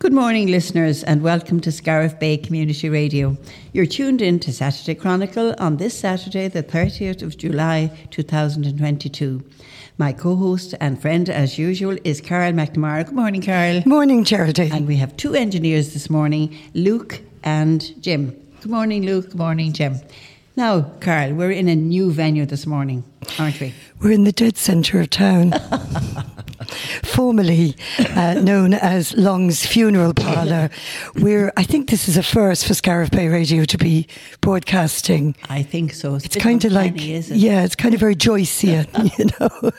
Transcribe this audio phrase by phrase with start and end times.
[0.00, 3.36] Good morning, listeners, and welcome to Scariff Bay Community Radio.
[3.72, 9.42] You're tuned in to Saturday Chronicle on this Saturday, the 30th of July 2022.
[9.98, 13.06] My co host and friend, as usual, is Carol McNamara.
[13.06, 13.82] Good morning, Carol.
[13.86, 14.70] Morning, Charity.
[14.72, 18.30] And we have two engineers this morning, Luke and Jim.
[18.60, 19.30] Good morning, Luke.
[19.30, 19.96] Good morning, Jim.
[20.58, 23.04] Now, Carl, we're in a new venue this morning,
[23.38, 23.72] aren't we?
[24.00, 25.52] We're in the dead centre of town.
[27.04, 27.76] formerly
[28.16, 30.68] uh, known as Long's Funeral Parlour.
[31.14, 34.08] We're, I think this is a first for Scariff Bay Radio to be
[34.40, 35.36] broadcasting.
[35.48, 36.16] I think so.
[36.16, 37.28] It's, it's kind of like, it?
[37.28, 38.86] yeah, it's kind of very Joycean,
[39.18, 39.70] you know,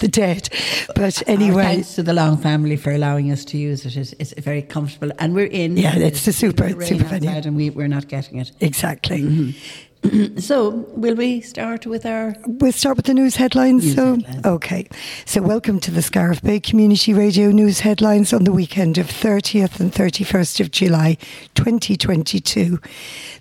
[0.00, 0.50] the dead.
[0.94, 1.64] But anyway.
[1.64, 3.96] Our thanks to the Long family for allowing us to use it.
[3.96, 5.12] It's, it's very comfortable.
[5.18, 5.78] And we're in.
[5.78, 7.30] Yeah, it's the super, super venue.
[7.30, 8.52] And we, we're not getting it.
[8.60, 9.22] Exactly.
[9.22, 9.86] Mm-hmm.
[10.38, 12.34] so, will we start with our?
[12.46, 13.84] We'll start with the news headlines.
[13.84, 14.46] News so, headlines.
[14.46, 14.88] okay.
[15.26, 19.78] So, welcome to the Scariff Bay Community Radio news headlines on the weekend of 30th
[19.78, 21.18] and 31st of July
[21.54, 22.80] 2022.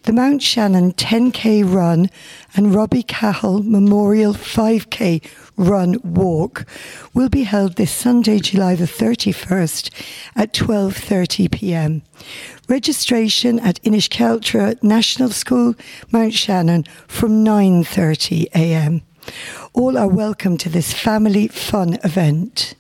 [0.04, 2.10] The Mount Shannon 10k run
[2.56, 6.66] and Robbie Cahill Memorial 5k run walk
[7.14, 9.92] will be held this Sunday, July the 31st
[10.36, 12.02] at 12:30 p.m.
[12.70, 15.74] Registration at Inis Cealtra National School,
[16.12, 19.02] Mount Shannon from 9:30 a.m.
[19.74, 22.76] All are welcome to this family fun event.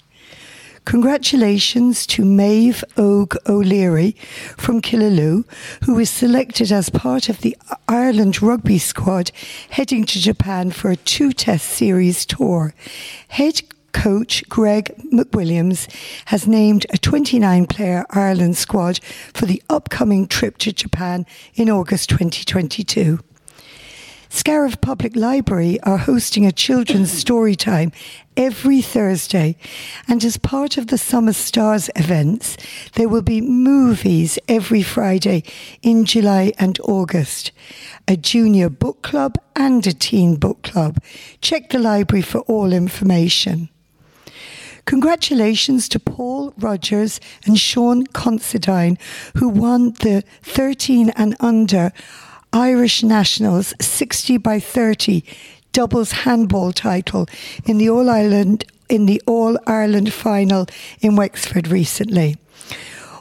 [0.85, 4.11] Congratulations to Maeve Og O'Leary
[4.57, 5.43] from Killaloe,
[5.85, 9.31] who was selected as part of the Ireland rugby squad
[9.71, 12.75] heading to Japan for a two test series tour.
[13.29, 15.91] Head coach Greg McWilliams
[16.25, 18.99] has named a 29 player Ireland squad
[19.33, 23.19] for the upcoming trip to Japan in August 2022.
[24.31, 27.91] Scariff Public Library are hosting a children's story time
[28.37, 29.57] every Thursday,
[30.07, 32.55] and as part of the Summer Stars events,
[32.93, 35.43] there will be movies every Friday
[35.81, 37.51] in July and August,
[38.07, 41.01] a junior book club and a teen book club.
[41.41, 43.69] Check the library for all information.
[44.89, 48.97] Congratulations to Paul Rogers and Sean Considine,
[49.35, 51.93] who won the 13 and under
[52.51, 55.23] Irish Nationals 60 by 30
[55.73, 57.27] doubles handball title
[57.65, 60.65] in the All Ireland in the All Ireland final
[61.01, 62.37] in Wexford recently.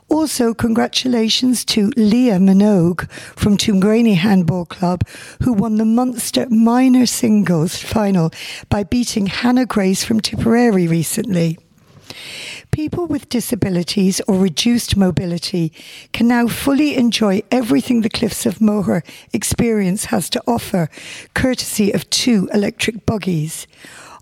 [0.09, 5.07] Also, congratulations to Leah Minogue from Tuamgraney Handball Club,
[5.43, 8.31] who won the Munster minor singles final
[8.71, 11.59] by beating Hannah Grace from Tipperary recently.
[12.71, 15.73] People with disabilities or reduced mobility
[16.13, 19.03] can now fully enjoy everything the Cliffs of Moher
[19.35, 20.89] experience has to offer,
[21.35, 23.67] courtesy of two electric buggies.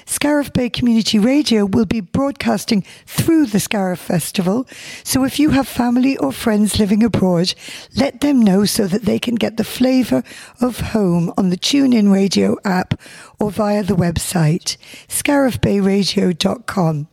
[0.08, 4.66] Scariff Bay Community Radio will be broadcasting through the Scariff Festival.
[5.04, 7.52] So if you have family or friends living abroad,
[7.94, 10.22] let them know so that they can get the flavour
[10.62, 12.98] of home on the TuneIn Radio app
[13.38, 17.08] or via the website scariffbayradio.com.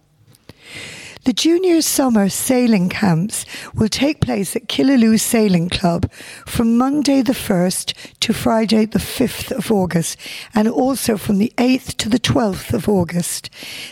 [1.25, 6.11] The junior summer sailing camps will take place at Killaloe Sailing Club
[6.45, 10.19] from Monday the 1st to Friday the 5th of August
[10.53, 13.49] and also from the 8th to the 12th of August.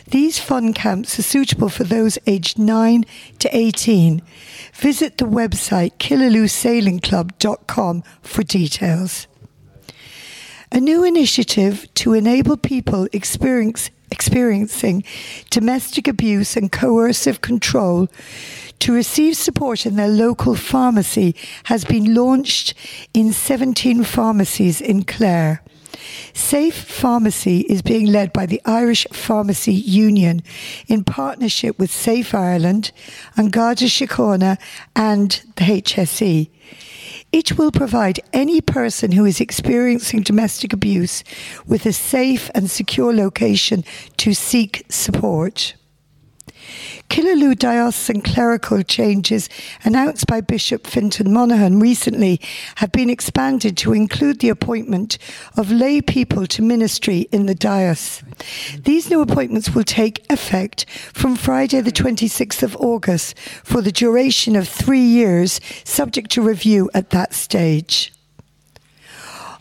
[0.07, 3.03] These fun camps are suitable for those aged 9
[3.39, 4.21] to 18.
[4.75, 9.25] Visit the website killaloesailingclub.com for details.
[10.71, 15.04] A new initiative to enable people experience experiencing
[15.50, 18.07] domestic abuse and coercive control
[18.77, 22.75] to receive support in their local pharmacy has been launched
[23.13, 25.63] in 17 pharmacies in Clare.
[26.33, 30.44] Safe Pharmacy is being led by the Irish Pharmacy Union
[30.88, 32.92] in partnership with Safe Ireland,
[33.36, 34.57] and Garda Síochána,
[34.95, 36.50] and the HSE.
[37.33, 41.24] It will provide any person who is experiencing domestic abuse
[41.65, 43.83] with a safe and secure location
[44.18, 45.74] to seek support.
[47.13, 49.48] Killaloe diocesan clerical changes
[49.83, 52.42] announced by Bishop Fintan Monaghan recently
[52.77, 55.19] have been expanded to include the appointment
[55.56, 58.24] of lay people to ministry in the diocese.
[58.80, 64.56] These new appointments will take effect from Friday, the 26th of August, for the duration
[64.56, 68.12] of three years, subject to review at that stage.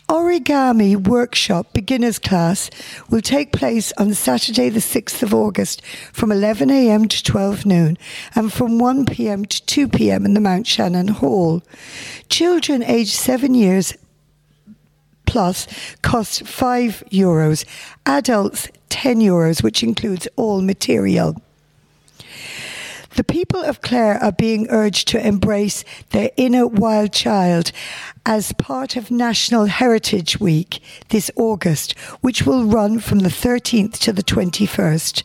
[0.09, 2.69] Origami Workshop Beginners Class
[3.09, 7.97] will take place on Saturday, the 6th of August from 11am to 12 noon
[8.35, 11.63] and from 1pm to 2pm in the Mount Shannon Hall.
[12.29, 13.93] Children aged 7 years
[15.25, 15.67] plus
[16.01, 17.65] cost 5 euros,
[18.05, 21.41] adults 10 euros, which includes all material.
[23.15, 27.71] The people of Clare are being urged to embrace their inner wild child
[28.25, 34.13] as part of National Heritage Week this August, which will run from the 13th to
[34.13, 35.21] the 21st.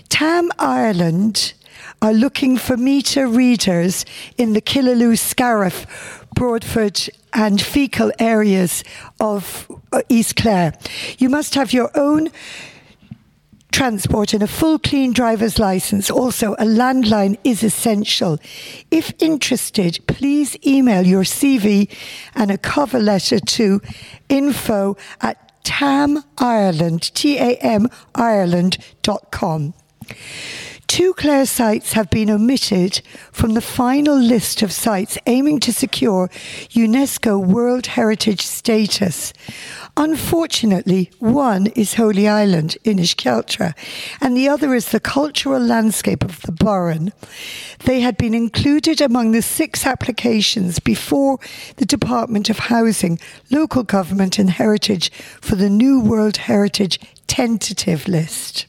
[0.08, 1.54] TAM Ireland
[2.00, 4.04] are looking for meter readers
[4.36, 5.86] in the Killaloe, Scariff,
[6.34, 8.84] Broadford, and Feakle areas
[9.20, 10.74] of uh, East Clare.
[11.18, 12.30] You must have your own
[13.72, 16.10] transport and a full clean driver's license.
[16.10, 18.38] Also, a landline is essential.
[18.90, 21.90] If interested, please email your CV
[22.34, 23.80] and a cover letter to
[24.28, 29.74] info at TAM Ireland, T-A-M Ireland.com.
[30.92, 33.00] Two Clare sites have been omitted
[33.32, 36.28] from the final list of sites aiming to secure
[36.68, 39.32] UNESCO World Heritage status.
[39.96, 43.74] Unfortunately, one is Holy Island in Inis Cealtra,
[44.20, 47.14] and the other is the cultural landscape of the Burren.
[47.86, 51.38] They had been included among the six applications before
[51.76, 53.18] the Department of Housing,
[53.50, 55.10] Local Government and Heritage
[55.40, 58.66] for the new World Heritage tentative list.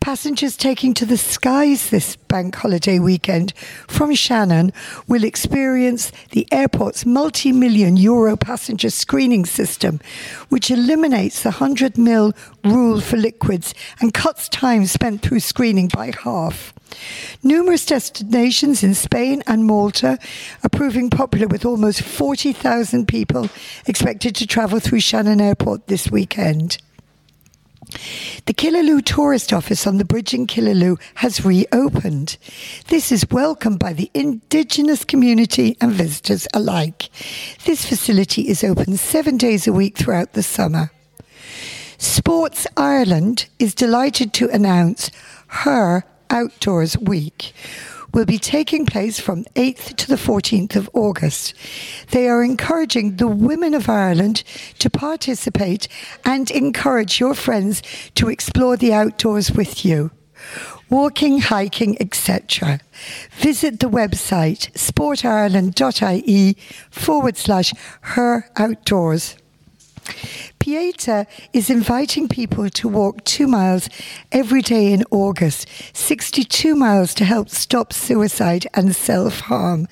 [0.00, 3.52] Passengers taking to the skies this bank holiday weekend
[3.88, 4.72] from Shannon
[5.08, 10.00] will experience the airport's multi million euro passenger screening system,
[10.48, 12.32] which eliminates the 100 mil
[12.64, 16.72] rule for liquids and cuts time spent through screening by half.
[17.42, 20.18] Numerous destinations in Spain and Malta
[20.62, 23.50] are proving popular with almost 40,000 people
[23.86, 26.78] expected to travel through Shannon Airport this weekend.
[28.46, 32.36] The Killaloe Tourist Office on the bridge in Killaloe has reopened.
[32.88, 37.08] This is welcomed by the Indigenous community and visitors alike.
[37.64, 40.90] This facility is open seven days a week throughout the summer.
[41.96, 45.10] Sports Ireland is delighted to announce
[45.48, 47.52] her Outdoors Week
[48.12, 51.54] will be taking place from 8th to the 14th of August.
[52.10, 54.42] They are encouraging the women of Ireland
[54.78, 55.88] to participate
[56.24, 57.82] and encourage your friends
[58.14, 60.10] to explore the outdoors with you.
[60.88, 62.80] Walking, hiking, etc.
[63.32, 66.56] Visit the website sportireland.ie
[66.90, 69.36] forward slash her outdoors.
[70.68, 73.88] Pieta is inviting people to walk two miles
[74.30, 79.88] every day in August, 62 miles to help stop suicide and self harm.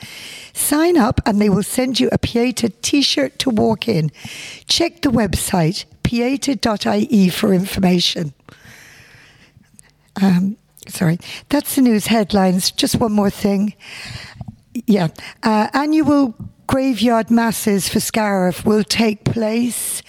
[0.53, 4.11] Sign up and they will send you a Pieta t shirt to walk in.
[4.69, 8.35] Check the website pieta.ie for information.
[10.21, 11.19] Um, sorry,
[11.49, 12.71] that's the news headlines.
[12.71, 13.73] Just one more thing.
[14.87, 15.09] Yeah,
[15.43, 16.35] uh, annual
[16.67, 20.03] graveyard masses for Scariff will take place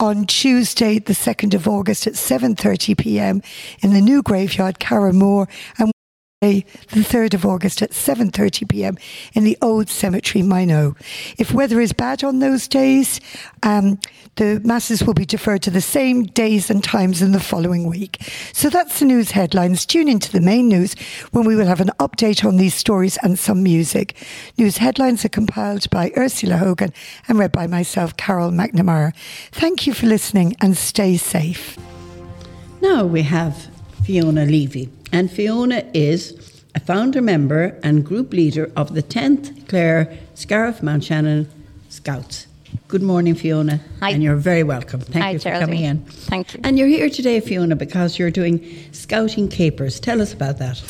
[0.00, 3.42] on Tuesday, the 2nd of August at 7.30 p.m.
[3.80, 5.48] in the new graveyard, Carramore,
[5.78, 5.90] and
[6.42, 8.98] the 3rd of August at 7:30 p.m.
[9.32, 10.94] in the Old Cemetery, Moynoe.
[11.38, 13.22] If weather is bad on those days,
[13.62, 13.98] um,
[14.34, 18.18] the masses will be deferred to the same days and times in the following week.
[18.52, 19.86] So that's the news headlines.
[19.86, 20.94] Tune into the main news
[21.30, 24.14] when we will have an update on these stories and some music.
[24.58, 26.92] News headlines are compiled by Ursula Hogan
[27.28, 29.14] and read by myself, Carol McNamara.
[29.52, 31.78] Thank you for listening and stay safe.
[32.82, 33.68] Now we have
[34.06, 34.88] Fiona Levy.
[35.10, 41.02] And Fiona is a founder member and group leader of the 10th Clare Scariff Mount
[41.02, 41.48] Shannon
[41.88, 42.46] Scouts.
[42.86, 43.80] Good morning, Fiona.
[43.98, 44.10] Hi.
[44.10, 45.00] And you're very welcome.
[45.00, 45.66] Thank Hi, you for Geraldine.
[45.66, 46.04] coming in.
[46.04, 46.60] Thank you.
[46.62, 49.98] And you're here today, Fiona, because you're doing Scouting Capers.
[49.98, 50.80] Tell us about that.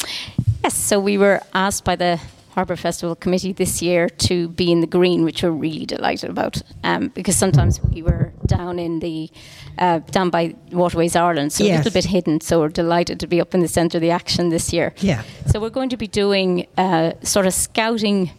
[0.62, 2.20] Yes, so we were asked by the
[2.50, 6.61] Harbour Festival Committee this year to be in the green, which we're really delighted about
[6.85, 9.30] um, because sometimes we were down in the
[9.78, 11.75] uh, down by Waterways Ireland, so Yes.
[11.75, 12.40] a little bit hidden.
[12.40, 14.92] So we're delighted to be up in the centre of the action this year.
[14.99, 15.23] Yeah.
[15.50, 18.30] So we're going to be doing uh, sort of scouting,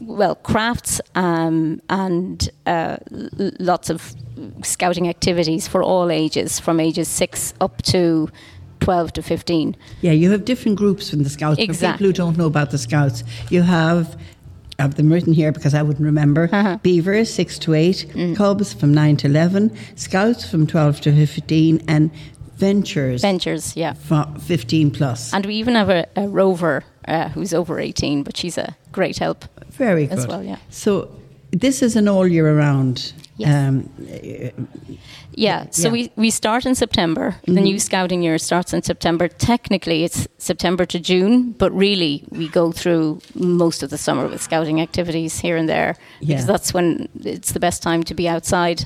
[0.00, 4.14] well, crafts um, and uh, l- lots of
[4.62, 8.28] scouting activities for all ages, from ages six up to
[8.80, 9.76] twelve to fifteen.
[10.00, 11.58] Yeah, you have different groups from the Scouts.
[11.58, 11.98] For Exactly.
[11.98, 14.16] people who don't know about the Scouts, you have.
[14.80, 16.48] Have them written here because I wouldn't remember.
[16.50, 16.78] Uh-huh.
[16.82, 18.06] Beavers, 6 to 8.
[18.14, 18.36] Mm.
[18.36, 19.76] Cubs from 9 to 11.
[19.94, 21.84] Scouts from 12 to 15.
[21.86, 22.10] And
[22.56, 23.94] Ventures Ventures, yeah.
[23.94, 25.32] from 15 plus.
[25.32, 29.18] And we even have a, a rover uh, who's over 18, but she's a great
[29.18, 29.44] help.
[29.68, 30.18] Very good.
[30.18, 30.58] as well, yeah.
[30.68, 31.10] So
[31.52, 33.12] this is an all year round.
[33.40, 33.68] Yes.
[33.68, 33.88] Um,
[35.34, 35.92] Yeah, so Yeah.
[35.92, 37.34] We, we start in September.
[37.44, 37.64] The Mm-hmm.
[37.64, 39.28] new scouting year starts in September.
[39.28, 44.42] Technically, it's September to June, but really, we go through most of the summer with
[44.42, 48.84] scouting activities here and there because that's when it's the best time to be outside.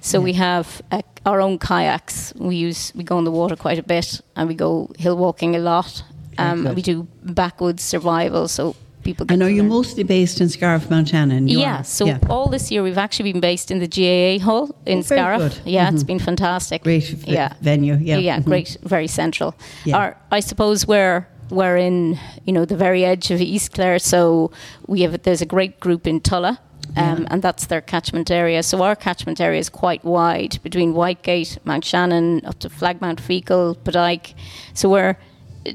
[0.00, 2.32] So we have uh, our own kayaks.
[2.36, 5.54] We use we go in the water quite a bit, and we go hill walking
[5.56, 6.02] a lot.
[6.38, 9.26] Um, we do backwoods survival, so people.
[9.28, 9.68] I know you're learn.
[9.72, 11.40] mostly based in Scariff, Montana.
[11.42, 12.18] Yeah, are- so yeah.
[12.30, 15.42] all this year we've actually been based in the GAA hall in Oh, very Scariff.
[15.42, 15.72] good.
[15.72, 16.06] Yeah, it's Mhm.
[16.06, 16.82] been fantastic.
[16.84, 17.52] Great v- yeah.
[17.60, 17.96] venue.
[18.00, 18.18] Yeah.
[18.18, 18.44] yeah, Mhm.
[18.44, 19.54] great, very central.
[19.84, 19.96] Yeah.
[19.98, 24.50] Our, I suppose we're we're in you know the very edge of East Clare, so
[24.86, 26.58] we have there's a great group in Tulla.
[26.96, 28.62] Um, And that's their catchment area.
[28.62, 33.76] So our catchment area is quite wide between Whitegate, Mount Shannon, up to Flagmount, Feakle,
[33.84, 34.34] Bodyke.
[34.74, 35.16] So we're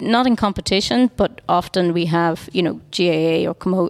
[0.01, 3.89] not in competition, but often we have, you know, GAA or Como-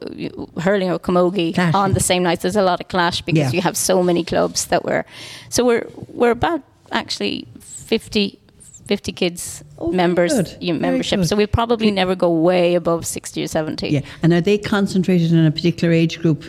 [0.59, 1.75] hurling or camogie Clashing.
[1.75, 2.41] on the same nights.
[2.43, 3.57] There's a lot of clash because Yeah.
[3.57, 5.05] you have so many clubs that we're.
[5.49, 6.61] So we're we're about
[6.91, 8.39] actually 50,
[8.87, 11.23] 50 kids Oh, members you know, membership.
[11.25, 13.89] So we'll probably never go way above sixty or seventy.
[13.89, 14.01] Yeah.
[14.23, 16.43] And are they concentrated in a particular age group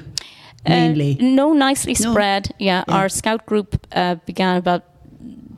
[0.66, 1.16] Uh, mainly?
[1.20, 2.10] no, nicely No.
[2.12, 2.48] spread.
[2.58, 2.94] Yeah, Yeah.
[2.96, 4.82] our scout group uh, began about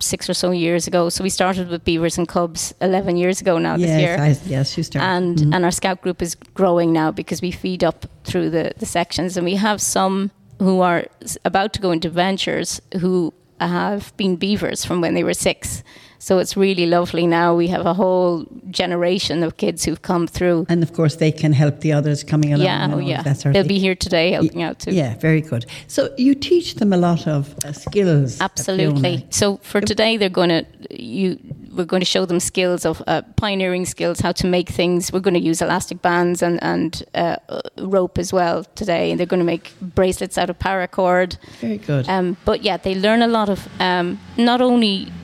[0.03, 1.09] six or so years ago.
[1.11, 4.17] So we started with beavers and cubs eleven years ago now this year.
[4.19, 5.05] yes, I, yes, you start.
[5.05, 5.55] and Mhm.
[5.55, 9.37] and our scout group is growing now because we feed up through the, the sections
[9.37, 11.05] and we have some who are
[11.45, 15.83] about to go into ventures who have been beavers from when they were six
[16.27, 20.67] so it's really lovely now we have a whole generation of kids who've come through
[20.69, 22.67] And of course, they can help the others coming along.
[22.67, 25.65] yeah oh yeah That sort they'll be here today helping out too Yeah, very good.
[25.89, 28.41] So you teach them a lot of uh, skills.
[28.41, 29.27] Absolutely.
[29.31, 31.39] So for today, they're going to you.
[31.77, 35.13] We're going to show them skills of uh, pioneering skills, how to make things.
[35.13, 37.61] We're going to use elastic bands and and uh, uh,
[37.97, 41.37] rope as well today, and they're going to make bracelets out of paracord.
[41.61, 42.09] Very good.
[42.09, 45.20] Um, but yeah, they learn a lot of um, not only uh,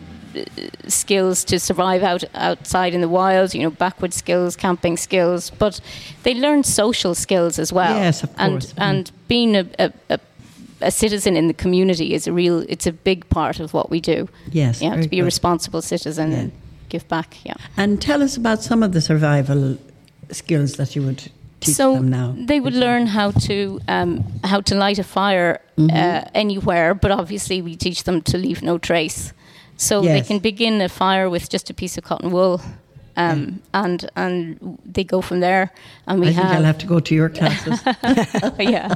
[0.89, 5.81] skills to survive out outside in the wild, you know, backward skills, camping skills, but
[6.23, 7.97] they learn social skills as well.
[7.97, 8.73] Yes, of and course.
[8.73, 8.83] Mhm.
[8.83, 10.19] and being a, a, a
[10.83, 14.01] a citizen in the community is a real it's a big part of what we
[14.01, 14.29] do.
[14.53, 14.83] yes.
[14.83, 16.39] Yeah, to be a responsible citizen Yeah.
[16.39, 16.53] and
[16.91, 17.37] give back.
[17.47, 17.55] Yeah.
[17.77, 19.79] And tell us about some of the survival
[20.31, 21.23] skills that you would
[21.61, 22.35] teach so them now.
[22.47, 25.95] they would learn how to um, how to light a fire Mm-hmm.
[25.95, 29.33] uh, anywhere, but obviously we teach them to leave no trace.
[29.77, 32.61] So they can begin a fire with just a piece of cotton wool,
[33.17, 35.73] um, and and they go from there.
[36.07, 37.81] And we I think have, I'll have to go to your classes.
[38.59, 38.95] yeah,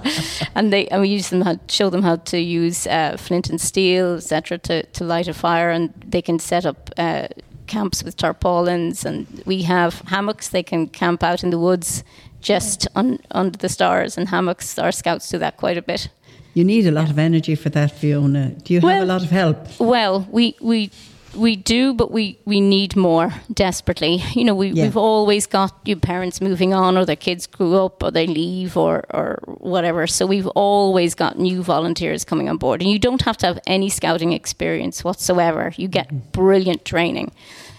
[0.55, 3.61] and they and we use them how, show them how to use uh, flint and
[3.61, 6.91] steel, etc., to to light a fire, and they can set up.
[6.97, 7.29] Uh,
[7.67, 12.03] camps with tarpaulins and we have hammocks they can camp out in the woods
[12.41, 16.09] just un, under the stars and hammocks our scouts do that quite a bit
[16.55, 18.51] you need a lot of energy for that, Fiona.
[18.65, 19.57] Do you have a lot of help?
[19.79, 20.91] well we we
[21.37, 24.83] we do but we we need more desperately you know we, Yeah.
[24.85, 28.77] we've always got your parents moving on or their kids grew up or they leave
[28.77, 33.23] or or whatever so we've always got new volunteers coming on board and you don't
[33.23, 37.31] have to have any scouting experience whatsoever you get brilliant training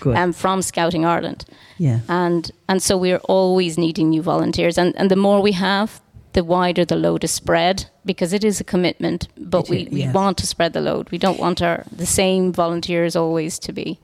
[0.06, 1.44] um, from scouting ireland
[1.78, 2.00] Yeah.
[2.08, 5.90] and and so we're always needing new volunteers and and the more we have
[6.34, 9.90] the wider the load is spread because it is a commitment but It we, is,
[9.90, 10.14] we yes.
[10.14, 14.00] want to spread the load we don't want our the same volunteers always to be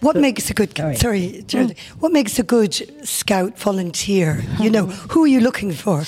[0.00, 0.96] What makes a good Sorry.
[0.96, 2.74] sorry, Geraldine, what makes a good
[3.06, 4.42] scout volunteer?
[4.60, 6.04] You know, who are you looking for?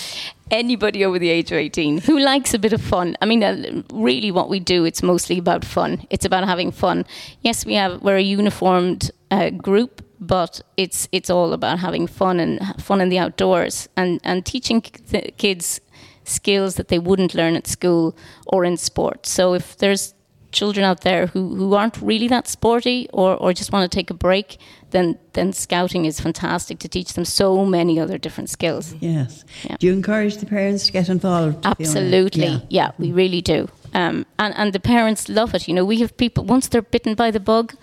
[0.53, 3.83] anybody over the age of 18 who likes a bit of fun i mean uh,
[3.93, 7.05] really what we do it's mostly about fun it's about having fun
[7.43, 12.39] yes we have we're a uniformed uh, group but it's it's all about having fun
[12.39, 15.81] and fun in the outdoors and and teaching kids
[16.25, 18.15] skills that they wouldn't learn at school
[18.47, 20.15] or in sport so if there's
[20.53, 24.11] children out there who, who aren't really that sporty or, or just want to take
[24.11, 24.59] a break,
[24.91, 28.95] then then scouting is fantastic to teach them so many other different skills.
[29.01, 29.45] Yes.
[29.65, 29.77] Yeah.
[29.79, 31.65] Do you encourage the parents to get involved?
[31.65, 32.47] Absolutely.
[32.47, 32.61] Yeah.
[32.69, 33.69] Yeah, we really do.
[33.95, 35.69] Um, and, and the parents love it.
[35.69, 37.75] You know, we have people, once they're bitten by the bug,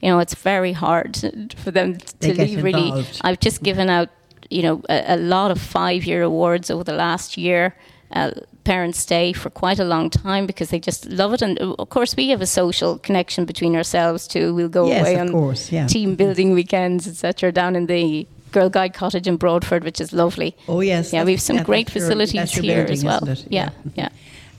[0.00, 1.16] you know, it's very hard
[1.56, 3.04] for them to leave really.
[3.22, 4.08] I've just given out,
[4.48, 7.74] you know, a, a lot of five year awards over the last year.
[8.12, 8.32] Uh,
[8.64, 11.42] parents stay for quite a long time because they just love it.
[11.42, 14.54] And uh, of course, we have a social connection between ourselves too.
[14.54, 15.86] We'll go Yes, away on course, yeah.
[15.86, 20.56] team building weekends, etc., down in the Girl Guide Cottage in Broadford, which is lovely.
[20.66, 21.12] Oh yes.
[21.12, 23.28] Yeah, we have some yeah, great facilities your here building, as well.
[23.28, 23.46] it?
[23.48, 24.08] Yeah, yeah.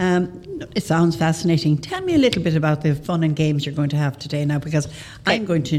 [0.01, 0.41] Um,
[0.75, 1.77] it sounds fascinating.
[1.77, 4.43] Tell me a little bit about the fun and games you're going to have today
[4.45, 4.87] now, because
[5.27, 5.77] I'm going to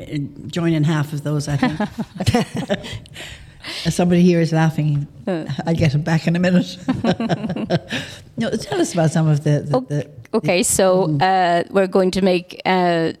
[0.00, 1.48] uh, join in half of those.
[1.48, 2.78] I think.
[3.88, 5.06] Somebody here is laughing.
[5.26, 5.44] Uh.
[5.66, 6.76] I'll get him back in a minute.
[8.36, 9.60] no, tell us about some of the.
[9.60, 11.22] the, the Okay, so Mm-hmm.
[11.22, 13.12] uh, we're going to make uh,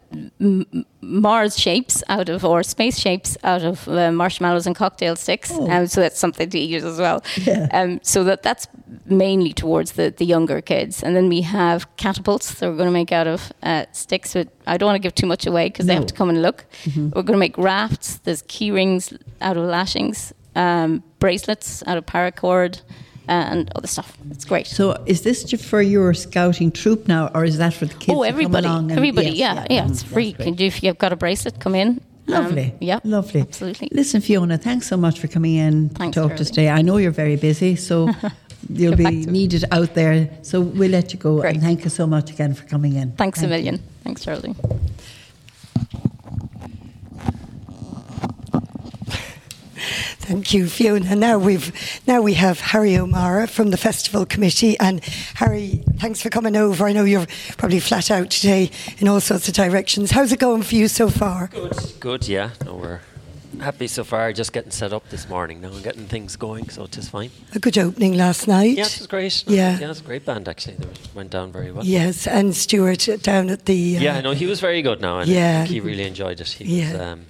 [1.00, 5.52] Mars shapes out of, or space shapes out of uh, marshmallows and cocktail sticks.
[5.52, 5.70] Oh.
[5.70, 7.22] Um, so that's something to eat as well.
[7.36, 7.68] Yeah.
[7.72, 8.66] Um, so that that's
[9.06, 11.02] mainly towards the, the younger kids.
[11.02, 14.34] And then we have catapults that we're going to make out of uh, sticks.
[14.34, 16.42] But I don't want to give too much away because they have to come and
[16.42, 16.64] look.
[16.84, 17.10] Mm-hmm.
[17.14, 18.16] We're going to make rafts.
[18.18, 22.82] There's key rings out of lashings, um, bracelets out of paracord,
[23.32, 24.16] and other stuff.
[24.30, 24.66] It's great.
[24.66, 28.10] so, is this ju- for your scouting troop now, or is that for the kids?
[28.10, 30.32] Oh, come everybody, and- everybody, yes, yeah, yeah, mm, it's free.
[30.32, 32.00] Can do if you've got a bracelet, come in.
[32.28, 32.72] Um, Lovely.
[32.80, 33.40] yeah, Lovely.
[33.40, 33.88] absolutely.
[33.90, 36.68] Listen, Fiona, thanks so much for coming in Thanks, to talk to us today.
[36.68, 38.10] I know you're very busy, so
[38.72, 40.30] you'll Get be needed out there.
[40.42, 41.40] So we'll let you go.
[41.40, 41.54] Great.
[41.54, 43.10] And thank you so much again for coming in.
[43.12, 43.62] Thanks Thank a you.
[43.64, 43.82] million.
[44.04, 44.54] Thanks, Charlie.
[50.32, 51.14] Thank you, Fiona.
[51.14, 51.70] Now we've
[52.06, 56.86] now we have Harry O'Mara from the festival committee, and Harry, thanks for coming over.
[56.86, 57.26] I know you're
[57.58, 60.12] probably flat out today in all sorts of directions.
[60.12, 61.48] How's it going for you so far?
[61.48, 62.52] Good, good, yeah.
[62.64, 63.00] No, we're
[63.60, 64.32] happy so far.
[64.32, 67.30] Just getting set up this morning now and getting things going, so it is fine.
[67.54, 68.78] A good opening last night.
[68.78, 69.44] Yeah, it was great.
[69.46, 69.78] Yeah.
[69.78, 70.76] yeah, it was a great band actually.
[70.76, 71.84] They went down very well.
[71.84, 73.98] Yes, and Stuart down at the.
[73.98, 75.66] Uh, Yeah, know he was very good now, and Yeah.
[75.66, 76.48] he really enjoyed it.
[76.48, 77.10] He was, Yeah.
[77.12, 77.26] um,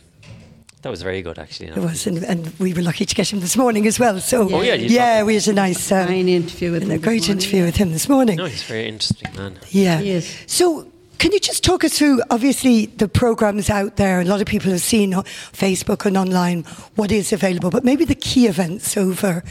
[0.83, 1.69] that was very good actually.
[1.69, 4.21] you It was, and, and we were lucky to get him this morning as well.
[4.21, 6.91] So Oh, yeah, you yeah, we had a nice, um, Fine interview with a him
[6.91, 7.67] this great morning, interview yeah.
[7.67, 8.37] with him this morning.
[8.37, 9.59] No, he's a very interesting man.
[9.71, 10.01] Yeah.
[10.01, 10.45] He is.
[10.47, 12.21] So, can you just talk us through?
[12.31, 14.21] Obviously, the programs out there.
[14.21, 16.65] A lot of people have seen on Facebook and online
[16.97, 19.45] what is available, but maybe the key events over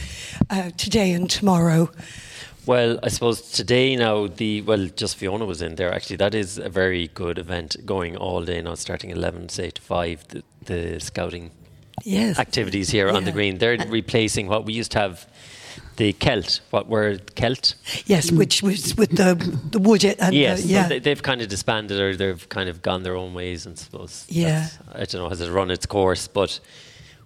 [0.50, 1.90] uh, today and tomorrow.
[2.64, 5.92] Well, I suppose today now the well, just Fiona was in there.
[5.92, 9.82] Actually, that is a very good event going all day now, starting eleven say to
[9.82, 10.26] five.
[10.28, 11.50] The, the scouting
[12.04, 12.38] Yes.
[12.38, 13.58] activities here on the green.
[13.58, 15.26] They're replacing what we used to have.
[15.96, 17.74] The Celt, what were Celt?
[18.06, 19.34] Yes, which was with the
[19.70, 20.88] the wood and Yes, the, yeah.
[20.88, 24.24] they, they've kind of disbanded or they've kind of gone their own ways, and suppose.
[24.28, 24.68] Yeah.
[24.92, 26.28] I don't know, has it run its course?
[26.28, 26.60] But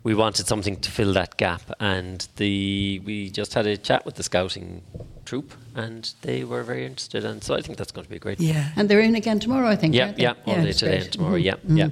[0.02, 4.14] we wanted something to fill that gap, and the we just had a chat with
[4.16, 4.82] the scouting
[5.26, 8.40] troop, and they were very interested, and so I think that's going to be great.
[8.40, 8.70] yeah.
[8.76, 9.94] And they're in again tomorrow, I think.
[9.94, 10.22] Yeah, aren't they?
[10.22, 11.02] yeah, all day today great.
[11.04, 11.38] and tomorrow.
[11.38, 11.44] Mhm.
[11.44, 11.90] Yeah, yeah.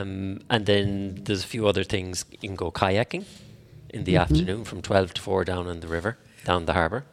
[0.00, 2.24] Um, and then there's a few other things.
[2.40, 3.24] You can go kayaking
[3.90, 7.04] in the afternoon from 12 to 4 down on the river, down the harbour.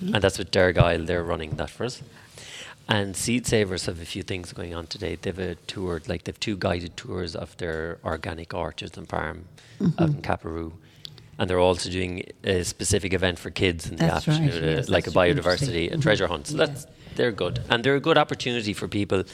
[0.00, 2.00] And that's with Dergile, they're running that for us.
[2.88, 5.16] And Seed Savers have a few things going on today.
[5.20, 9.44] They've a tour, like they've two guided tours of their organic orchards and farm
[9.98, 10.72] out in Capparoe.
[11.38, 14.88] And they're also doing a specific event for kids in the That's afternoon, uh, yes,
[14.88, 16.02] like a biodiversity, a Mhm.
[16.02, 16.46] treasure hunt.
[16.46, 16.66] So Yeah.
[16.66, 19.24] that's they're good, and they're a good opportunity for people.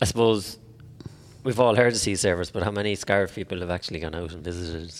[0.00, 0.58] I suppose
[1.44, 4.32] we've all heard of sea savers, but how many Scariff people have actually gone out
[4.32, 4.92] and visited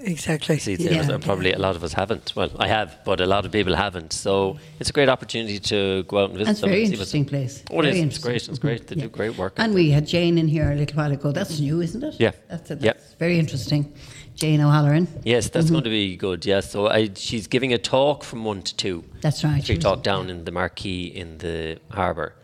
[0.00, 0.58] Exactly.
[0.58, 0.88] sea yeah.
[0.88, 1.08] savers?
[1.08, 2.34] And probably a lot of us haven't.
[2.36, 4.12] Well, I have, but a lot of people haven't.
[4.12, 7.24] So it's a great opportunity to go out and visit That's very and see interesting
[7.24, 7.62] place.
[7.70, 8.04] Oh, it Very is.
[8.06, 8.48] It's great.
[8.48, 8.86] It's great.
[8.86, 9.02] They Mhm.
[9.02, 9.54] do great work.
[9.56, 11.32] And we had Jane in here a little while ago.
[11.32, 12.14] That's new, isn't it?
[12.18, 12.32] Yeah.
[12.48, 12.80] That's, it.
[12.80, 12.92] Yeah.
[12.92, 13.92] that's very interesting.
[14.36, 15.08] Jane O'Halloran.
[15.24, 15.52] Yes, Mm-hmm.
[15.58, 16.46] that's going to be good.
[16.46, 19.02] Yes, so I, she's giving a talk from one to two.
[19.20, 19.64] That's right.
[19.66, 22.34] She was- talk down in the marquee in the harbour.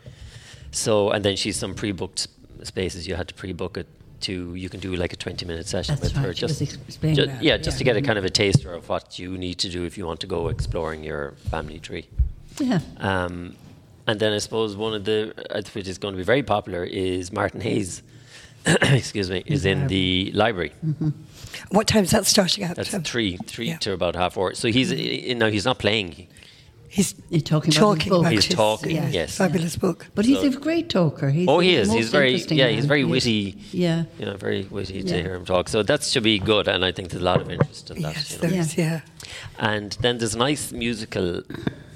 [0.72, 2.26] So, and then she's some pre-booked
[2.64, 3.06] spaces.
[3.06, 3.86] You had to pre-book it
[4.24, 4.54] to.
[4.54, 6.28] You can do like a twenty-minute session That's with her.
[6.28, 8.88] right, was Just, ju- that, yeah, just to get a kind of a taster of
[8.88, 12.06] what you need to do if you want to go exploring your family tree.
[12.58, 12.80] Yeah.
[12.98, 13.56] Um,
[14.06, 16.84] and then I suppose one of the uh, which is going to be very popular
[16.84, 18.02] is Martin Hayes.
[18.82, 20.72] excuse me, is in the library.
[21.70, 22.76] What time is that starting at?
[22.76, 23.76] That's three, three yeah.
[23.78, 24.54] to about half four.
[24.54, 26.28] So he's uh, no, he's not playing.
[26.96, 28.20] He's You're talking about talking his book.
[28.20, 29.36] about He's his, talking, uh, yes.
[29.36, 30.06] fabulous book.
[30.14, 31.28] But he's So- a great talker.
[31.30, 31.90] He's Oh, he is.
[31.92, 32.74] He's very, yeah, man.
[32.76, 33.56] he's very witty.
[33.72, 34.04] Yeah.
[34.20, 35.22] You know, very witty to Yeah.
[35.22, 35.68] hear him talk.
[35.68, 38.14] So that should be good, and I think there's a lot of interest in that.
[38.14, 38.48] Yes, you know.
[38.48, 38.78] there is.
[38.78, 39.00] Yeah.
[39.58, 41.42] And then there's a nice musical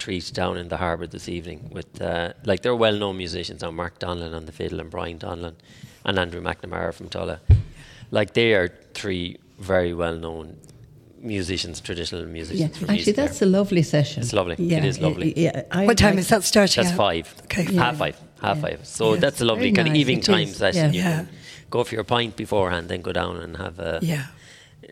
[0.01, 3.71] treat down in the harbour this evening with, uh, like, they're well-known musicians now.
[3.71, 5.55] Mark Donlan on the fiddle and Brian Donlan
[6.05, 7.39] and Andrew McNamara from Tulla.
[8.11, 10.57] Like, they are three very well-known
[11.23, 12.77] musicians, traditional musicians.
[12.77, 13.49] from actually, music that's there.
[13.49, 14.23] a lovely session.
[14.23, 14.55] It's lovely.
[14.55, 15.33] It Yeah, is lovely.
[15.37, 16.83] Yeah, I What time like- is that starting?
[16.83, 16.97] That's at?
[16.97, 17.35] five.
[17.45, 17.65] Okay.
[17.71, 17.85] Yeah.
[17.85, 18.17] Half five.
[18.41, 18.63] Half Yeah.
[18.63, 18.81] five.
[18.85, 20.93] So Yes, that's a lovely very kind of evening it time is, session.
[20.95, 20.99] yeah.
[20.99, 21.17] You Yeah.
[21.19, 21.29] can
[21.71, 24.27] go for your pint beforehand, then go down and have a Yeah.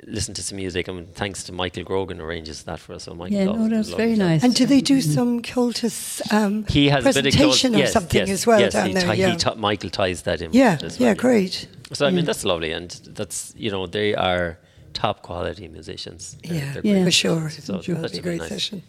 [0.07, 0.89] listen to some music.
[0.89, 3.05] And thanks to Michael Grogan arranges that for us.
[3.05, 4.29] So Michael Yeah, no, always that's very lovely stuff.
[4.29, 4.43] nice.
[4.45, 7.85] And do they do some cultus um, He has a bit of presentation close- or
[7.85, 9.15] yes, something yes, as well yes, down he there?
[9.15, 9.31] ti- yeah.
[9.31, 10.53] he ti- Michael ties that in.
[10.53, 11.69] yeah, as yeah, well, great.
[11.93, 14.59] So I mean that's lovely, and that's you know they are
[15.05, 16.21] top quality musicians.
[16.43, 17.05] They're- Yeah, they're Yeah.
[17.09, 17.45] for sure.
[17.51, 18.49] So Sure, that's a great nice.
[18.55, 18.83] session.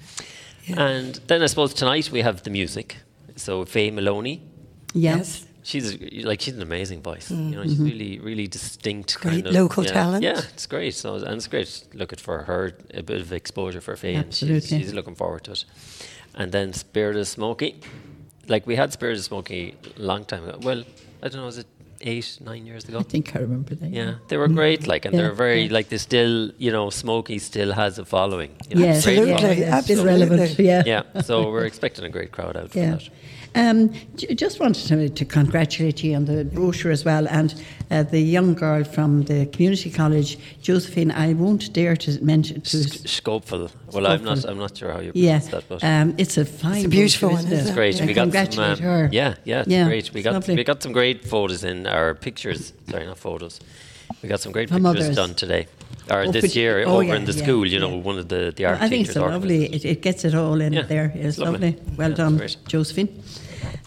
[0.90, 2.88] And then I suppose tonight we have the music.
[3.36, 4.36] So Faye Maloney,
[4.94, 5.46] Yes.
[5.70, 5.86] she's
[6.30, 7.28] like she's an amazing voice.
[7.32, 9.10] You know, she's really really distinct.
[9.10, 9.22] Mm-hmm.
[9.30, 10.22] Great kind of, local yeah, talent.
[10.30, 10.94] Yeah, it's great.
[11.04, 11.70] So and it's great
[12.02, 12.62] looking for her
[13.02, 14.78] a bit of exposure for Faye, and she's, Absolutely.
[14.80, 15.66] she's looking forward to it.
[16.40, 17.74] And then Spirit of Smokie,
[18.54, 19.66] like we had Spirit of Smokie
[19.98, 20.58] a long time ago.
[20.68, 20.82] Well,
[21.24, 21.68] I don't know, was it
[22.02, 23.00] eight nine years ago?
[23.00, 23.90] I think I remember that.
[23.90, 24.88] Yeah, they were great.
[24.88, 25.74] Like, and Yeah, they're very yeah.
[25.74, 28.52] like they still, you know, Smokie still has a following.
[28.70, 29.58] You know, Yes, Absolutely, following.
[29.60, 30.12] yeah, it's absolutely.
[30.12, 30.60] relevant.
[30.60, 30.84] Yeah.
[30.86, 33.10] Yeah, so we're expecting a great crowd out for that.
[33.56, 37.54] Um, just wanted to, to congratulate you on the brochure as well, and
[37.90, 41.12] uh, the young girl from the community college, Josephine.
[41.12, 42.62] I won't dare to mention.
[42.62, 43.70] To, Sk- Scopeful.
[43.94, 44.46] Well, I'm not.
[44.46, 46.78] I'm not sure how you yeah, that, but um, it's a fine.
[46.78, 47.72] It's a beautiful brochure, one, isn't isn't it?
[47.72, 47.76] it?
[47.76, 48.00] great.
[48.00, 48.64] Yeah, we got some.
[48.64, 49.10] um, her.
[49.12, 50.14] Yeah, yeah, it's Yeah, great.
[50.14, 50.56] We it's got lovely.
[50.56, 52.74] we got some great photos in our pictures.
[52.90, 53.60] Sorry, not photos.
[54.22, 55.16] We got some great From pictures others.
[55.16, 55.68] done today,
[56.10, 57.66] or Oh, this year oh, over yeah, in the yeah, school.
[57.68, 58.02] You know, yeah.
[58.02, 59.66] one of the the art I think it's lovely.
[59.66, 61.12] It, it gets it all in there.
[61.16, 61.72] It's lovely.
[61.72, 61.96] lovely.
[61.98, 62.58] Well done, great.
[62.68, 63.10] Josephine.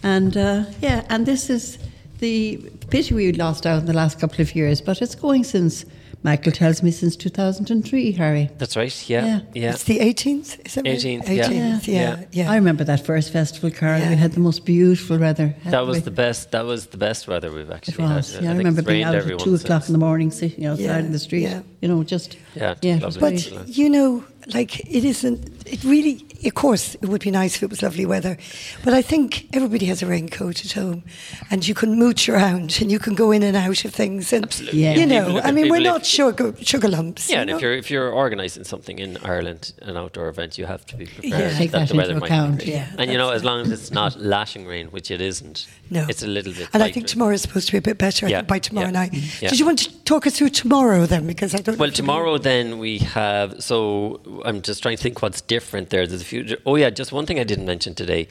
[0.03, 1.77] And uh, yeah, and this is
[2.19, 2.57] the
[2.89, 5.85] pity we lost out in the last couple of years, but it's going since
[6.23, 8.49] Michael tells me since 2003, Harry.
[8.59, 9.09] That's right.
[9.09, 9.39] Yeah, Yeah.
[9.55, 9.69] yeah.
[9.71, 10.85] It's the 18th, is it?
[10.85, 10.95] right?
[10.97, 11.43] 18th, yeah.
[11.49, 12.25] 18th, yeah, Yeah.
[12.31, 12.51] yeah.
[12.51, 13.99] I remember that first festival, Carl.
[13.99, 14.09] Yeah.
[14.09, 15.55] We had the most beautiful weather.
[15.65, 16.01] That was we?
[16.03, 16.51] the best.
[16.51, 18.33] That was the best weather we've It actually was.
[18.35, 18.43] had.
[18.43, 19.89] Yeah, I, think remember being out at two o'clock since.
[19.89, 21.41] in the morning, sitting outside Yeah, in the street.
[21.43, 21.61] yeah.
[21.81, 23.19] You know, just Yeah, yeah, lovely.
[23.19, 24.23] But you know,
[24.53, 25.49] like it isn't.
[25.65, 28.35] It really, of course, it would be nice if it was lovely weather.
[28.83, 31.03] But I think everybody has a raincoat at home,
[31.49, 34.33] and you can mooch around and you can go in and out of things.
[34.33, 34.83] And Absolutely.
[34.83, 34.95] Yeah.
[34.95, 37.29] you know, I mean, we're not if- sugar sugar lumps.
[37.29, 37.55] Yeah, you and know?
[37.57, 41.05] if you're if you're organising something in Ireland, an outdoor event, you have to be
[41.05, 41.57] prepared Yeah.
[41.57, 43.71] Take that the weather into might be account, yeah, and you know, as long as
[43.71, 46.05] it's not lashing rain, which it isn't, No.
[46.09, 46.67] it's a little bit.
[46.73, 48.27] and I think tomorrow is supposed to be a bit better.
[48.27, 49.11] Yeah, by tomorrow yeah, night.
[49.11, 49.43] Mm-hmm.
[49.45, 49.49] yeah.
[49.51, 51.27] Did you want to talk us through tomorrow then?
[51.27, 51.75] Because I don't.
[51.77, 53.61] know Well, if tomorrow then we have.
[53.61, 56.05] So I'm just trying to think what's different there.
[56.07, 56.57] There's a few.
[56.65, 58.27] Oh yeah, just one thing I didn't mention today,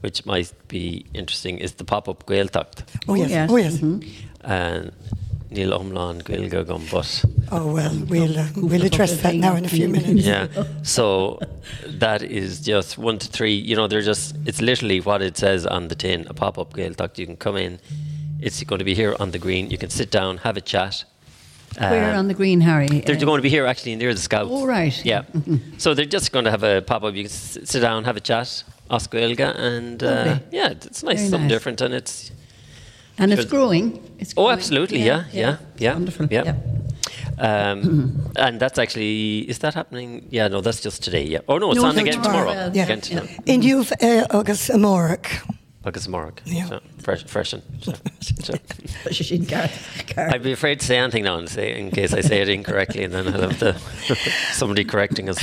[0.00, 2.84] which might be interesting, is the pop-up Gaeltacht.
[3.08, 3.30] Oh yes.
[3.30, 3.50] yes.
[3.50, 3.80] Oh yes.
[4.42, 4.92] And
[5.50, 7.24] Neil Umlan Gaelga Gumbut.
[7.52, 10.26] Oh well, we'll uh, we'll address that now in a few minutes.
[10.26, 10.48] Yeah.
[10.82, 11.38] So
[11.86, 13.54] that is just one to three.
[13.54, 14.36] You know, they're just.
[14.46, 16.26] It's literally what it says on the tin.
[16.28, 17.18] A pop-up Gaeltacht.
[17.18, 17.80] You can come in.
[18.40, 19.70] It's going to be here on the green.
[19.70, 21.04] You can sit down, have a chat.
[21.78, 22.86] Where Um, on the green, Harry?
[22.88, 24.50] They're Uh, going to be here actually near the scouts.
[24.52, 24.94] Oh, right.
[25.04, 25.22] Yeah.
[25.78, 27.14] so they're just going to have a pop up.
[27.14, 31.28] You can sit down, have a chat, Oscar Elga, and uh, yeah, it's nice, Very
[31.30, 31.50] something nice.
[31.56, 32.30] different, and it's
[33.18, 34.00] and it's growing.
[34.18, 34.52] It's oh, growing.
[34.58, 36.26] absolutely, yeah, yeah, yeah, Wonderful.
[36.30, 36.54] yeah.
[37.38, 40.26] Um, and that's actually is that happening?
[40.30, 41.24] Yeah, no, that's just today.
[41.24, 41.40] Yeah.
[41.48, 42.50] Oh no, it's No, on no, again tomorrow.
[42.50, 42.70] tomorrow.
[42.74, 42.84] Yeah.
[42.84, 43.20] Again Yeah.
[43.20, 43.28] tomorrow.
[43.46, 45.26] And you've uh, August Amoric.
[45.86, 46.40] Agus Morg.
[46.44, 46.66] Yeah.
[46.66, 47.62] So, fresh, freshen.
[47.82, 48.52] So, so.
[49.10, 49.68] Shisheen Gar-
[50.14, 52.48] Gar- I'd be afraid to say anything now and say in case I say it
[52.48, 53.74] incorrectly, and then I'll have the
[54.52, 55.38] somebody correcting us.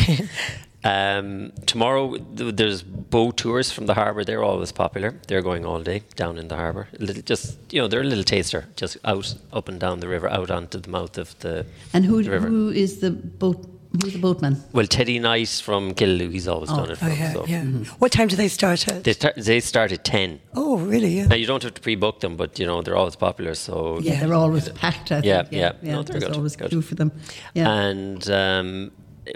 [0.83, 4.23] Um, tomorrow th- there's boat tours from the harbour.
[4.23, 5.13] They're always popular.
[5.27, 6.87] They're going all day down in the harbour.
[7.23, 10.49] Just you know, they're a little taster, just out, up and down the river, out
[10.49, 13.67] onto the mouth of the, And who, the who is the boat?
[14.01, 14.63] Who's the boatman?
[14.71, 16.97] Well, Teddy Nice from Killaloe, he's always done it.
[16.97, 17.45] For Oh yeah, so.
[17.45, 17.63] yeah.
[17.99, 19.03] What time do they start at?
[19.03, 20.39] They start, they start at ten.
[20.55, 21.09] oh really?
[21.17, 21.27] Yeah.
[21.27, 23.53] Now you don't have to pre-book them, but you know they're always popular.
[23.53, 25.11] So Yeah, they're always packed.
[25.11, 25.25] I think.
[25.25, 25.71] Yeah, yeah.
[25.81, 26.69] No, they're there's good, always good.
[26.69, 27.11] queue for them.
[27.53, 27.69] Yeah.
[27.69, 28.91] And um,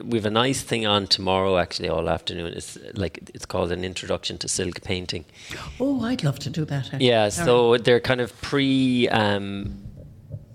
[0.06, 2.54] we've a nice thing on tomorrow, actually, all afternoon.
[2.54, 5.26] It's like it's called an introduction to silk painting.
[5.82, 6.86] oh, I'd love to do that.
[6.94, 7.08] actually.
[7.08, 7.46] Yeah, Sorry.
[7.46, 9.10] so they're kind of pre.
[9.10, 9.82] Um,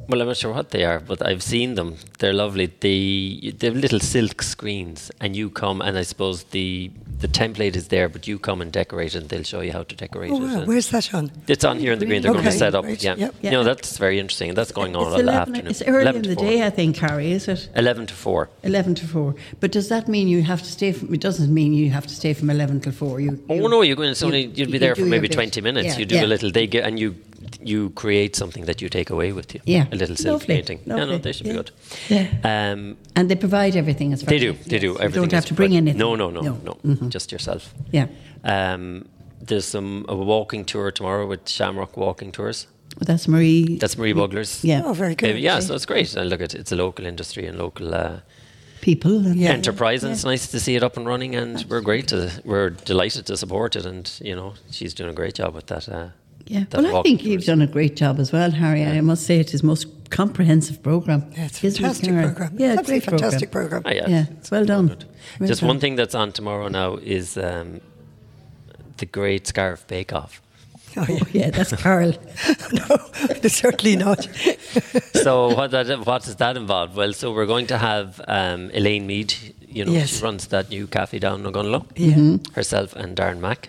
[0.08, 1.96] well, I'm not sure what they are, but I've seen them.
[2.18, 2.66] They're lovely.
[2.66, 7.76] They they have little silk screens, and you come, and I suppose the the template
[7.76, 10.32] is there, but you come and decorate, it, and they'll show you how to decorate
[10.32, 10.40] Oh it.
[10.40, 11.30] wow, where's that on?
[11.46, 12.22] it's on here in the green.
[12.22, 12.84] They're going to set up.
[12.84, 13.34] right, Yeah, yep.
[13.42, 15.66] you know that's very interesting, that's going on it's all 11, afternoon.
[15.70, 16.44] It's early 11 in to the 4.
[16.48, 17.68] day, I think, Harry, is it?
[17.76, 18.48] Eleven to four.
[18.62, 19.34] 11 to 4.
[19.60, 22.14] But does that mean you have to stay from, it doesn't mean you have to
[22.14, 23.20] stay from 11 till 4.
[23.20, 24.10] You, Oh no, you're going.
[24.10, 25.88] It's only you- you'll be you there for maybe twenty minutes.
[25.88, 26.24] Yeah, you do yeah.
[26.24, 26.50] a little.
[26.50, 27.14] They get and you
[27.62, 29.60] you create something that you take away with you.
[29.64, 29.86] Yeah.
[29.92, 30.80] a little silk Lovely, painting.
[30.86, 31.52] Yeah, no, they should yeah.
[31.52, 31.70] be good.
[32.08, 32.72] Yeah.
[32.72, 34.70] Um, And they provide everything as far they as do.
[34.70, 34.90] They do.
[34.98, 35.14] Everything.
[35.22, 35.88] You don't have to bring provided.
[35.90, 35.98] anything.
[35.98, 36.74] No, no, no, no.
[36.84, 37.08] Mhm.
[37.08, 37.74] Just yourself.
[37.92, 38.06] Yeah.
[38.44, 39.06] Um,
[39.40, 42.66] there's some a walking tour tomorrow with Shamrock Walking Tours.
[42.98, 43.78] Well, that's Marie.
[43.78, 44.62] That's Marie Bugler's.
[44.64, 44.82] Yeah.
[44.84, 45.34] Oh, very good.
[45.36, 46.14] Uh, yeah, so it's great.
[46.16, 48.20] And look, at it's a local industry and local uh,
[48.80, 49.26] people.
[49.26, 49.52] And Yeah.
[49.52, 51.34] enterprise, and it's nice to see it up and running.
[51.36, 53.86] And we're great to, we're delighted to support it.
[53.86, 55.88] And you know, she's doing a great job with that.
[55.88, 56.08] Uh,
[56.46, 58.84] Yeah, well, I think you've done a great job as well, Harry.
[58.84, 61.30] I must say it is most comprehensive program.
[61.36, 62.56] Yeah, it's a fantastic program.
[62.58, 63.18] Yeah, Absolutely great program.
[63.20, 63.82] fantastic program.
[63.86, 64.88] Ah, yeah, Yeah, it's well done.
[64.88, 65.04] good.
[65.38, 65.68] Well Just done.
[65.68, 67.80] one thing that's on tomorrow now is um,
[68.96, 70.42] the Great Scariff Bake Off.
[70.96, 71.18] Oh, yeah.
[71.22, 72.14] Oh, yeah, that's Carl.
[72.72, 72.96] no,
[73.48, 74.24] certainly not.
[75.22, 76.96] so what that what does that involve?
[76.96, 79.32] Well, so we're going to have um, Elaine Mead.
[79.68, 80.16] You know, Yes.
[80.18, 81.86] she runs that new cafe down in Ogonnelloe.
[81.94, 82.14] Yeah.
[82.14, 82.54] Mm-hmm.
[82.54, 83.68] Herself and Darren Mack.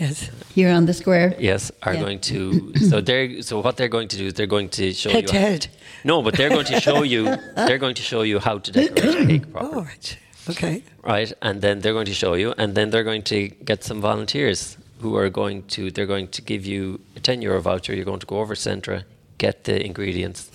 [0.00, 0.30] Yes.
[0.54, 1.34] Here on the square.
[1.38, 2.00] Yes, are Yeah.
[2.00, 2.72] going to.
[2.90, 3.42] So they're.
[3.42, 5.28] So what they're going to do is they're going to show Head you.
[5.28, 5.66] to head.
[6.04, 7.36] No, but they're going to show you.
[7.56, 9.74] They're going to show you how to decorate a cake properly.
[9.74, 10.18] All right.
[10.48, 10.82] Okay.
[11.02, 11.30] right?
[11.42, 14.78] And then they're going to show you, and then they're going to get some volunteers
[15.00, 15.90] who are going to.
[15.90, 17.94] They're going to give you a ten euro voucher.
[17.94, 19.04] You're going to go over to Centra,
[19.38, 20.50] get the ingredients,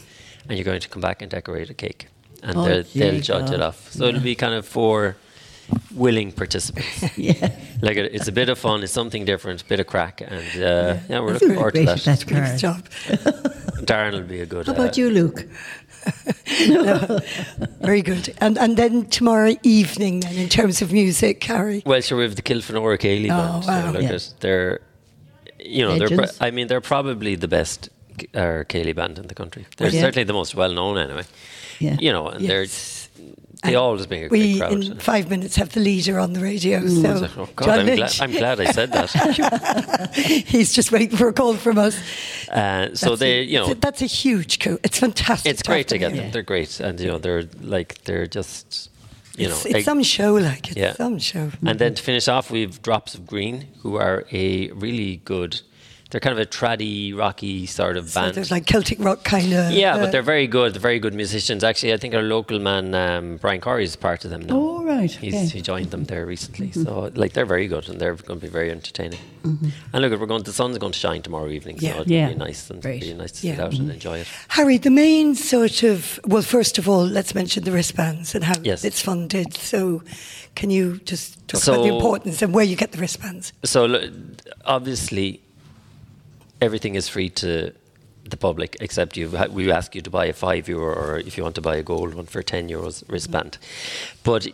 [0.48, 2.08] and you're going to come back and decorate a cake,
[2.42, 3.92] and Oh, they'll, they'll judge it off.
[3.92, 5.16] So it'll be kind of for
[5.96, 7.04] willing participants.
[7.18, 7.52] Yeah.
[7.82, 10.98] like it, it's a bit of fun, it's something different, bit of crack, and uh,
[11.10, 12.00] yeah, we're I looking forward to that.
[12.04, 12.58] that, Great Carl.
[12.58, 12.90] job.
[13.86, 14.66] Darren will be a good.
[14.68, 15.46] How about uh, you, Luke?
[17.82, 18.34] Very good.
[18.40, 21.84] And and then tomorrow evening, then in terms of music, Carrie.
[21.86, 23.66] Well, sure, we have the Kilfenora Céilí Oh, band.
[23.66, 23.84] wow.
[23.86, 24.14] So look Yeah.
[24.16, 24.80] at they're,
[25.60, 26.18] you know, they're.
[26.18, 27.90] Pro- I mean, they're probably the best
[28.34, 29.66] uh, Céilí band in the country.
[29.78, 30.02] They're Yeah.
[30.02, 31.24] certainly the most well known, anyway.
[31.80, 31.98] Yeah.
[32.00, 32.50] You know, and Yes.
[32.50, 32.68] they're
[33.64, 34.74] they always bring a great We crowd.
[34.74, 36.82] in five minutes have the leader on the radio.
[36.84, 40.12] Oh, So oh, God, John I'm, Lynch, glad, I'm glad I said that.
[40.48, 41.98] he's just waiting for a call from us.
[42.50, 44.80] Uh, so That's they, a, you know, that's a huge coup.
[44.84, 45.52] It's fantastic.
[45.52, 46.32] it's great to get them.
[46.32, 48.90] They're great, and you know, they're like they're just,
[49.38, 50.94] you It's, know, it's some show, like it's Yeah.
[50.94, 51.52] some show.
[51.66, 55.62] And then to finish off, we've Drops of Green, who are a really good.
[56.14, 58.36] They're kind of a traddy, rocky sort of So band.
[58.36, 59.72] there's like Celtic rock kind of.
[59.72, 60.76] Yeah, but uh, they're very good.
[60.76, 61.64] They're very good musicians.
[61.64, 64.54] Actually, I think our local man um, Brian Corey is part of them now.
[64.56, 65.46] Oh, right, He's, okay.
[65.48, 66.68] He joined them there recently.
[66.68, 66.84] Mm-hmm.
[66.84, 69.18] So, like, they're very good and they're going to be very entertaining.
[69.42, 69.70] Mm-hmm.
[69.92, 70.44] And look, we're going.
[70.44, 71.92] The sun's going to shine tomorrow evening, so Yeah.
[72.02, 72.30] it'll Yeah.
[72.30, 73.02] be nice and Great.
[73.02, 73.56] be nice to Yeah.
[73.56, 73.92] sit out and mm-hmm.
[73.92, 74.28] enjoy it.
[74.50, 78.54] Harry, the main sort of well, first of all, let's mention the wristbands and how
[78.62, 78.84] Yes.
[78.84, 79.56] it's funded.
[79.56, 80.04] So,
[80.54, 83.52] can you just talk about the importance and where you get the wristbands?
[83.64, 84.00] So,
[84.66, 85.42] obviously,
[86.64, 87.74] everything is free to
[88.30, 89.30] the public except you.
[89.52, 91.84] We ask you to buy a five euro, or if you want to buy a
[91.84, 93.58] gold one for ten euros wristband.
[94.24, 94.48] But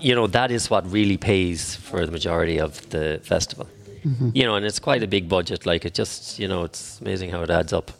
[0.00, 3.66] you know that is what really pays for the majority of the festival.
[4.04, 4.30] Mm-hmm.
[4.34, 5.66] You know, and it's quite a big budget.
[5.66, 7.90] Like it just, you know, it's amazing how it adds up.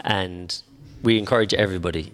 [0.00, 0.62] And
[1.02, 2.12] we encourage everybody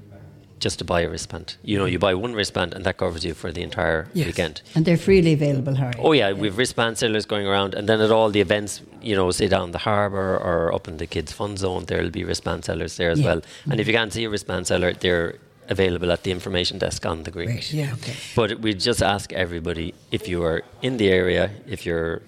[0.62, 1.56] just to buy a wristband.
[1.70, 4.26] You know, you buy one wristband and that covers you for the entire Yes.
[4.28, 4.54] weekend.
[4.76, 5.94] And they're freely available, Harry.
[5.98, 8.72] Oh yeah, we've wristband sellers going around, and then at all the events,
[9.08, 12.24] you know, say down the harbour or up in the kids' fun zone, there'll be
[12.24, 13.26] wristband sellers there as Yeah.
[13.28, 13.40] well.
[13.70, 13.90] And if mm-hmm.
[13.90, 15.30] you can't see a wristband seller, they're
[15.68, 17.50] available at the information desk on the green.
[17.54, 17.72] Great.
[17.72, 17.92] Yeah.
[17.94, 18.14] Okay.
[18.36, 22.22] But we just ask everybody if you are in the area, if you're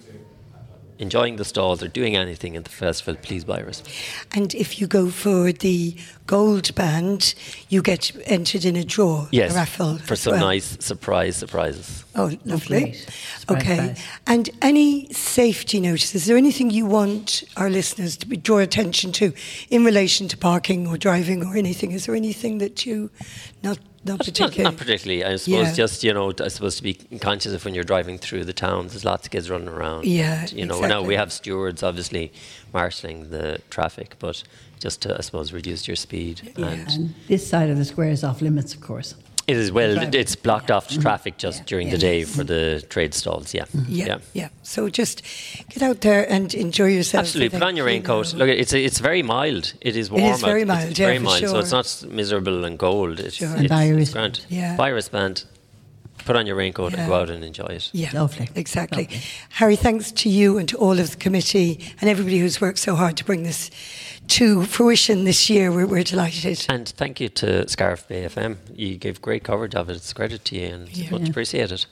[0.97, 3.95] enjoying the stalls or doing anything in the festival, please buy a wristband.
[4.37, 5.95] And if you go for the
[6.27, 7.35] gold band,
[7.69, 9.97] you get entered in a draw, Yes, a raffle.
[9.99, 10.41] for some well.
[10.47, 12.03] nice surprise surprises.
[12.15, 12.79] Oh, lovely.
[12.81, 12.95] great.
[13.39, 13.75] Surprise Okay.
[13.77, 13.99] prize.
[14.25, 16.15] And any safety notices?
[16.15, 19.33] Is there anything you want our listeners to be, draw attention to
[19.69, 21.91] in relation to parking or driving or anything?
[21.91, 23.09] Is there anything that you
[23.63, 24.63] not not Not, particularly?
[24.63, 25.23] not particularly.
[25.25, 25.73] I suppose Yeah.
[25.73, 28.91] just you know, I suppose to be conscious of when you're driving through the towns.
[28.91, 30.05] There's lots of kids running around.
[30.05, 30.79] Yeah, and, you know.
[30.81, 32.31] Now we have stewards obviously
[32.71, 34.43] marshalling the traffic, but
[34.79, 36.53] just to I suppose reduce your speed.
[36.57, 39.15] And And this side of the square is off limits, of course.
[39.47, 39.93] it is well.
[39.93, 40.19] Driving.
[40.19, 41.47] It's blocked off to traffic mm-hmm.
[41.47, 41.65] just Yeah.
[41.71, 41.93] during Yeah.
[41.95, 43.53] the day for the trade stalls.
[43.53, 43.85] Mm-hmm.
[43.87, 44.05] Yeah.
[44.07, 45.21] yeah, yeah, So just
[45.69, 47.21] get out there and enjoy yourself.
[47.25, 48.33] Absolutely, put on your raincoat.
[48.33, 49.73] Look, it's it's very mild.
[49.81, 50.23] It is warm.
[50.33, 51.47] is very mild, It's, it's yeah, very for mild.
[51.49, 53.19] So it's not miserable and cold.
[53.19, 53.49] It's, Sure.
[53.49, 54.33] it's, And buy a it's wristband.
[54.49, 54.59] grand.
[54.61, 54.75] Yeah.
[54.77, 55.45] Buy a wristband.
[56.25, 57.01] Put on your raincoat Yeah.
[57.01, 57.89] and go out and enjoy it.
[57.93, 58.49] Yeah, Lovely.
[58.55, 59.03] Exactly.
[59.03, 59.21] Lovely.
[59.49, 62.95] Harry, thanks to you and to all of the committee and everybody who's worked so
[62.95, 63.69] hard to bring this
[64.29, 65.71] to fruition this year.
[65.71, 66.65] We're, we're delighted.
[66.67, 68.57] And thank you to Scariff BFM.
[68.75, 69.95] You gave great coverage of it.
[69.97, 71.11] It's credit to you and Yeah.
[71.11, 71.85] much appreciated.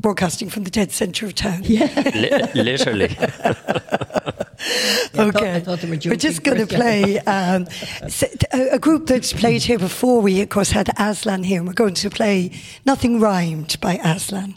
[0.00, 1.62] Broadcasting from the dead centre of town.
[1.62, 3.16] Li- literally.
[5.12, 5.54] Yeah, I thought- okay.
[5.54, 7.66] I thought they were We're just going to play um,
[8.02, 10.20] s- a, a group that's played here before.
[10.20, 12.52] We, of course, had Aslan here, and we're going to play
[12.84, 14.54] Nothing Rhymed by Aslan.